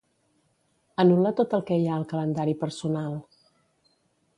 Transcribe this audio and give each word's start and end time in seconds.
Anul·la 1.03 1.33
tot 1.41 1.55
el 1.59 1.63
que 1.69 1.79
hi 1.83 1.87
ha 1.91 2.01
al 2.01 2.09
calendari 2.15 2.59
personal. 2.67 3.23